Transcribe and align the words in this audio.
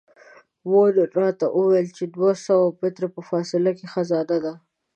وون 0.69 0.91
راته 1.21 1.45
وویل 1.57 1.87
چې 1.97 2.03
دوه 2.15 2.31
سوه 2.45 2.65
مترو 2.79 3.07
په 3.15 3.21
فاصله 3.29 3.71
کې 3.77 3.85
خزانه 3.93 4.37
ده. 4.45 4.53